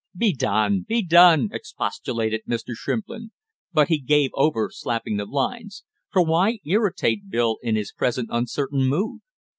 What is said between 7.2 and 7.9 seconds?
Bill in